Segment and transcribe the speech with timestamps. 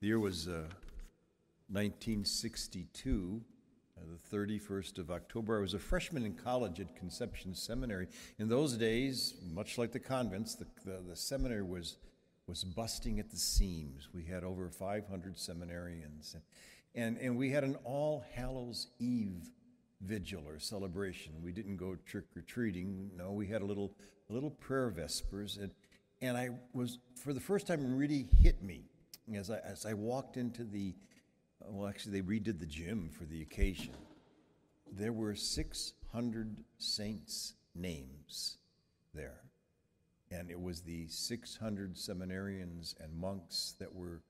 [0.00, 0.68] The year was uh,
[1.70, 3.40] 1962,
[3.96, 5.56] uh, the 31st of October.
[5.56, 8.08] I was a freshman in college at Conception Seminary.
[8.38, 11.96] In those days, much like the convents, the, the, the seminary was,
[12.46, 14.10] was busting at the seams.
[14.12, 16.34] We had over 500 seminarians.
[16.34, 16.42] And,
[16.94, 19.48] and, and we had an All Hallows Eve
[20.02, 21.32] vigil or celebration.
[21.42, 23.12] We didn't go trick or treating.
[23.16, 23.94] No, we had a little,
[24.28, 25.56] a little prayer vespers.
[25.56, 25.72] And,
[26.20, 28.90] and I was, for the first time, really hit me
[29.34, 30.94] as I, as I walked into the,
[31.64, 33.94] well, actually, they redid the gym for the occasion.
[34.92, 38.58] There were 600 saints' names
[39.14, 39.40] there.
[40.30, 44.22] And it was the 600 seminarians and monks that were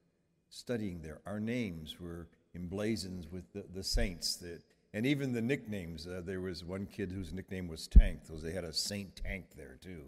[0.50, 1.20] studying there.
[1.26, 4.62] Our names were emblazoned with the, the saints that
[4.96, 6.06] and even the nicknames.
[6.06, 9.44] Uh, there was one kid whose nickname was Tank, because they had a Saint Tank
[9.54, 10.04] there too.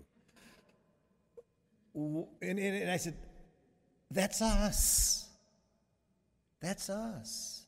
[1.95, 3.14] And, and, and I said,
[4.11, 5.29] That's us.
[6.61, 7.67] That's us.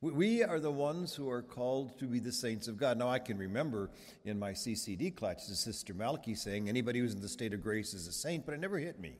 [0.00, 2.98] We are the ones who are called to be the saints of God.
[2.98, 3.90] Now, I can remember
[4.24, 8.06] in my CCD classes, Sister Malky saying anybody who's in the state of grace is
[8.06, 9.18] a saint, but it never hit me.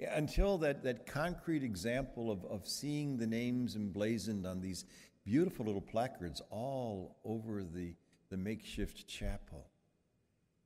[0.00, 4.84] Until that, that concrete example of, of seeing the names emblazoned on these
[5.24, 7.94] beautiful little placards all over the,
[8.30, 9.68] the makeshift chapel.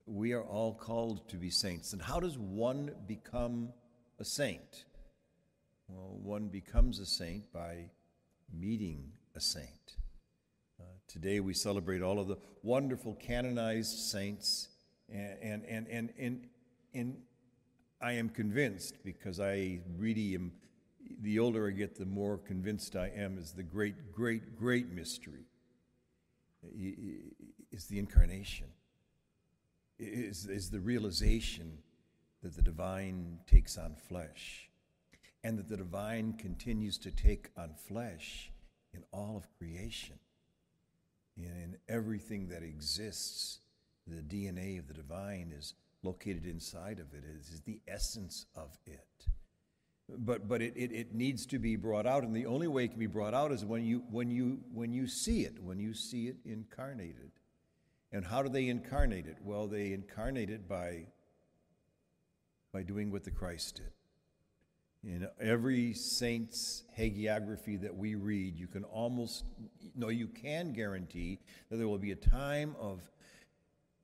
[0.06, 1.92] We are all called to be saints.
[1.92, 3.74] And how does one become
[4.18, 4.84] a saint?
[5.88, 7.90] Well, one becomes a saint by
[8.52, 9.96] meeting a saint.
[10.80, 14.68] Uh, today we celebrate all of the wonderful canonized saints,
[15.12, 16.48] and, and, and, and, and,
[16.94, 17.16] and
[18.00, 20.52] I am convinced because I really am
[21.20, 25.44] the older I get, the more convinced I am is the great, great, great mystery
[27.72, 28.68] is the incarnation,
[29.98, 31.78] is, is the realization
[32.42, 34.70] that the divine takes on flesh,
[35.44, 38.50] and that the divine continues to take on flesh
[38.94, 40.18] in all of creation,
[41.36, 43.58] in, in everything that exists.
[44.06, 48.76] The DNA of the divine is located inside of it, it is the essence of
[48.86, 49.26] it.
[50.08, 52.88] But but it, it, it needs to be brought out and the only way it
[52.88, 55.94] can be brought out is when you when you when you see it when you
[55.94, 57.30] see it incarnated.
[58.12, 59.38] And how do they incarnate it?
[59.42, 61.06] Well they incarnate it by
[62.70, 63.92] by doing what the christ did
[65.06, 69.44] in every saint's hagiography that we read you can almost
[69.94, 71.38] no you can guarantee
[71.70, 73.00] that there will be a time of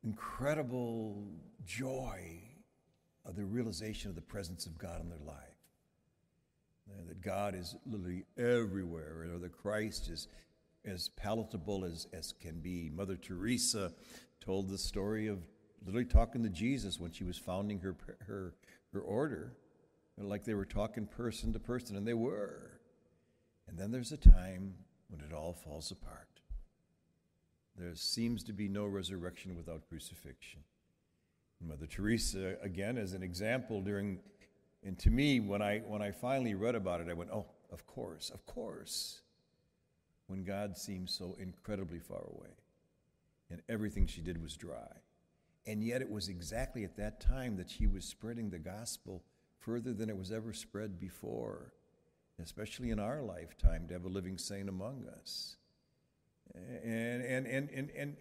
[0.05, 1.27] incredible
[1.65, 2.41] joy
[3.25, 5.60] of the realization of the presence of god in their life
[7.09, 10.28] that God is literally everywhere, or that Christ is
[10.84, 12.91] as palatable as, as can be.
[12.94, 13.93] Mother Teresa
[14.41, 15.39] told the story of
[15.84, 17.97] literally talking to Jesus when she was founding her,
[18.27, 18.55] her,
[18.93, 19.53] her order,
[20.28, 22.81] like they were talking person to person, and they were.
[23.69, 24.75] And then there's a time
[25.08, 26.41] when it all falls apart.
[27.76, 30.60] There seems to be no resurrection without crucifixion.
[31.62, 34.19] Mother Teresa, again, as an example, during
[34.82, 37.86] and to me, when I, when I finally read about it, I went, oh, of
[37.86, 39.20] course, of course.
[40.26, 42.50] When God seemed so incredibly far away
[43.50, 44.92] and everything she did was dry.
[45.66, 49.22] And yet, it was exactly at that time that she was spreading the gospel
[49.60, 51.72] further than it was ever spread before,
[52.43, 55.56] especially in our lifetime to have a living saint among us.
[56.82, 58.16] And, and, and, and, and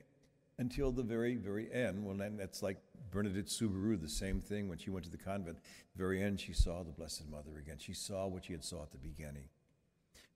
[0.59, 2.05] until the very, very end.
[2.05, 2.77] Well, then that's like
[3.11, 5.57] Bernadette Soubirous, the same thing when she went to the convent.
[5.95, 7.77] the very end, she saw the Blessed Mother again.
[7.79, 9.45] She saw what she had saw at the beginning.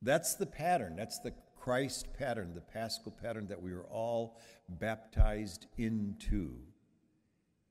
[0.01, 0.95] That's the pattern.
[0.95, 6.55] That's the Christ pattern, the paschal pattern that we are all baptized into.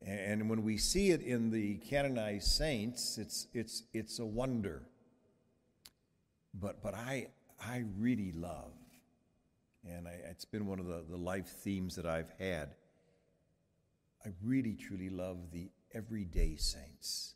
[0.06, 4.82] And when we see it in the canonized saints, it's, it's, it's a wonder.
[6.54, 7.28] But, but I,
[7.60, 8.72] I really love
[9.88, 12.74] and I, it's been one of the, the life themes that I've had.
[14.24, 17.34] I really, truly love the everyday saints.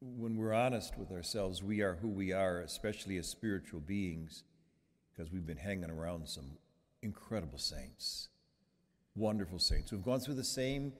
[0.00, 4.42] When we're honest with ourselves, we are who we are, especially as spiritual beings,
[5.10, 6.56] because we've been hanging around some
[7.02, 8.28] incredible saints,
[9.14, 10.92] wonderful saints who've gone through the same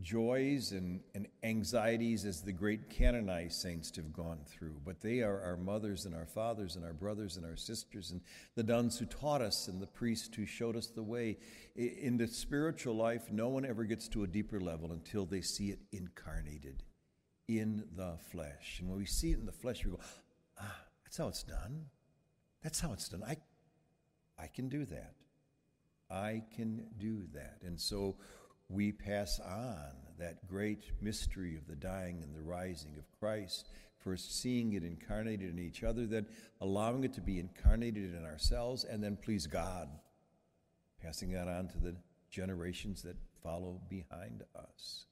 [0.00, 5.40] joys and, and anxieties as the great canonized saints have gone through, but they are
[5.42, 8.22] our mothers and our fathers and our brothers and our sisters and
[8.54, 11.36] the nuns who taught us and the priests who showed us the way.
[11.76, 15.70] In the spiritual life, no one ever gets to a deeper level until they see
[15.70, 16.82] it incarnated
[17.48, 18.78] in the flesh.
[18.80, 20.00] And when we see it in the flesh, we go,
[20.58, 21.86] ah, that's how it's done.
[22.62, 23.24] That's how it's done.
[23.26, 23.36] I,
[24.38, 25.14] I can do that.
[26.10, 27.58] I can do that.
[27.64, 28.16] And so
[28.68, 33.68] we pass on that great mystery of the dying and the rising of Christ
[34.02, 36.26] First, seeing it incarnated in each other, then
[36.60, 39.88] allowing it to be incarnated in ourselves, and then please God,
[41.00, 41.94] passing that on to the
[42.28, 45.06] generations that follow behind us.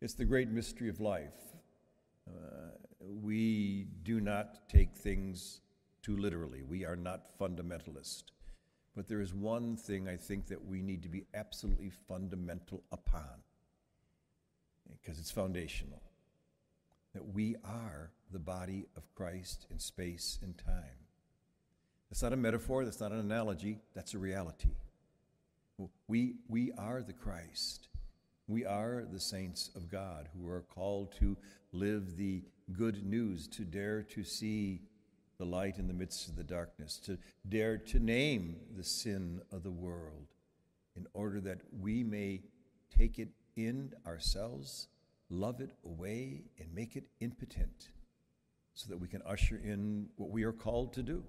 [0.00, 1.34] It's the great mystery of life.
[2.26, 5.60] Uh, we do not take things
[6.02, 6.62] too literally.
[6.62, 8.24] We are not fundamentalist.
[8.96, 13.42] But there is one thing I think that we need to be absolutely fundamental upon,
[15.00, 16.00] because it's foundational
[17.12, 20.98] that we are the body of Christ in space and time.
[22.10, 24.70] That's not a metaphor, that's not an analogy, that's a reality.
[26.06, 27.88] We, we are the Christ.
[28.46, 31.36] We are the saints of God who are called to
[31.72, 32.42] live the
[32.72, 34.82] good news, to dare to see
[35.44, 37.18] the light in the midst of the darkness, to
[37.48, 40.28] dare to name the sin of the world
[40.96, 42.40] in order that we may
[42.96, 44.88] take it in ourselves,
[45.28, 47.90] love it away, and make it impotent
[48.74, 51.22] so that we can usher in what we are called to do.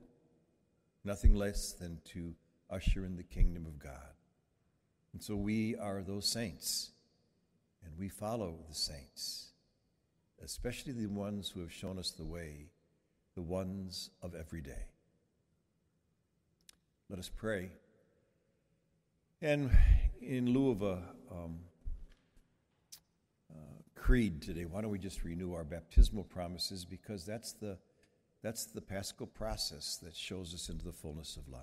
[1.04, 2.34] Nothing less than to
[2.70, 4.14] usher in the kingdom of God.
[5.14, 6.92] And so we are those saints,
[7.84, 9.50] and we follow the saints,
[10.44, 12.70] especially the ones who have shown us the way
[13.36, 14.86] the ones of every day.
[17.10, 17.70] Let us pray.
[19.42, 19.70] And
[20.22, 21.60] in lieu of a um,
[23.52, 27.78] uh, creed today, why don't we just renew our baptismal promises because that's the,
[28.42, 31.62] that's the paschal process that shows us into the fullness of life.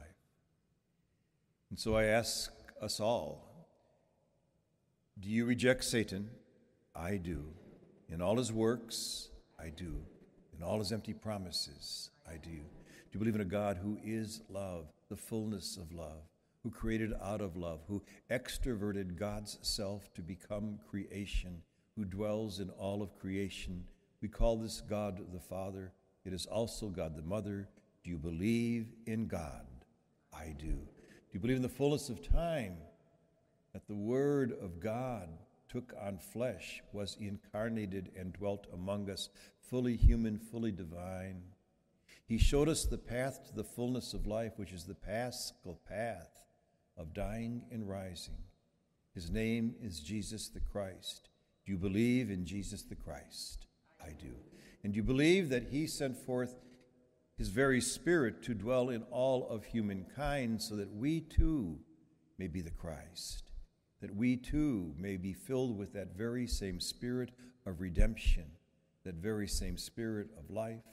[1.71, 3.49] And so I ask us all
[5.19, 6.31] do you reject Satan?
[6.97, 7.45] I do.
[8.09, 9.29] In all his works,
[9.59, 10.05] I do
[10.63, 12.11] and all his empty promises.
[12.25, 12.51] I do.
[12.51, 16.23] Do you believe in a God who is love, the fullness of love,
[16.63, 18.01] who created out of love, who
[18.31, 21.63] extroverted God's self to become creation,
[21.97, 23.85] who dwells in all of creation?
[24.21, 25.91] We call this God the Father.
[26.25, 27.69] It is also God the Mother.
[28.05, 29.67] Do you believe in God?
[30.33, 30.67] I do.
[30.67, 32.77] Do you believe in the fullness of time?
[33.73, 35.29] That the Word of God
[35.73, 39.31] took on flesh, was incarnated, and dwelt among us,
[39.71, 41.43] fully human, fully divine.
[42.27, 46.45] He showed us the path to the fullness of life, which is the paschal path
[46.99, 48.37] of dying and rising.
[49.15, 51.31] His name is Jesus the Christ.
[51.65, 53.67] Do you believe in Jesus the Christ?
[54.05, 54.35] I do.
[54.85, 56.55] And do you believe that He sent forth
[57.39, 61.79] His very Spirit to dwell in all of humankind so that we too
[62.37, 63.52] may be the Christ?
[64.03, 67.31] That we too may be filled with that very same Spirit
[67.65, 68.45] of redemption
[69.05, 70.85] that very same spirit of life.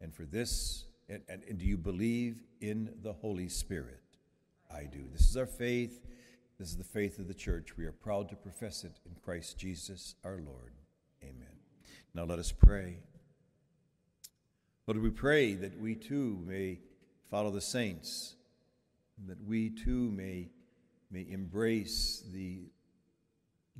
[0.00, 4.00] And for this, and, and, and do you believe in the Holy Spirit?
[4.72, 5.04] I do.
[5.12, 6.06] This is our faith.
[6.58, 7.76] This is the faith of the church.
[7.76, 10.72] We are proud to profess it in Christ Jesus our Lord.
[11.22, 11.56] Amen.
[12.14, 12.98] Now let us pray.
[14.86, 16.80] Lord, we pray that we too may
[17.30, 18.34] follow the saints,
[19.26, 20.48] that we too may,
[21.12, 22.70] may embrace the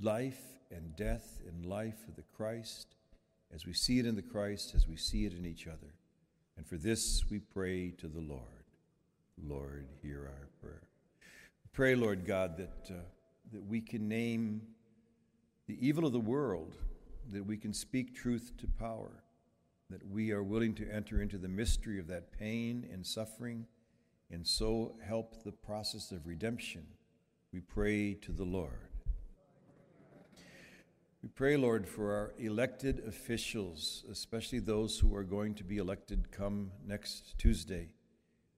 [0.00, 2.94] life and death and life of the Christ
[3.55, 5.94] as we see it in the Christ, as we see it in each other.
[6.56, 8.43] And for this we pray to the Lord.
[9.43, 10.82] Lord, hear our prayer.
[11.64, 13.00] We Pray, Lord God, that, uh,
[13.52, 14.62] that we can name
[15.67, 16.76] the evil of the world,
[17.32, 19.23] that we can speak truth to power,
[19.90, 23.67] that we are willing to enter into the mystery of that pain and suffering,
[24.31, 26.86] and so help the process of redemption.
[27.53, 28.89] We pray to the Lord.
[31.23, 36.32] We pray, Lord, for our elected officials, especially those who are going to be elected
[36.32, 37.91] come next Tuesday,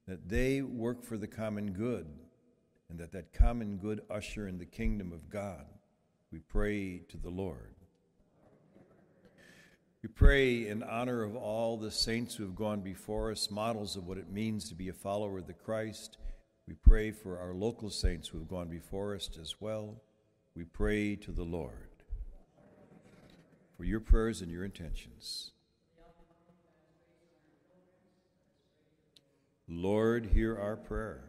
[0.06, 2.06] that they work for the common good
[2.88, 5.66] and that that common good usher in the kingdom of God.
[6.30, 7.74] We pray to the Lord.
[10.04, 14.06] We pray in honor of all the saints who have gone before us, models of
[14.06, 16.18] what it means to be a follower of the Christ.
[16.66, 20.00] We pray for our local saints who have gone before us as well.
[20.56, 21.90] We pray to the Lord
[23.76, 25.50] for your prayers and your intentions.
[29.68, 31.24] Lord, hear our prayer.